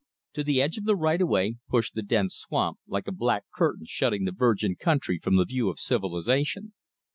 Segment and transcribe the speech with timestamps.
[0.33, 3.43] To the edge of the right of way pushed the dense swamp, like a black
[3.55, 6.73] curtain shutting the virgin country from the view of civilization.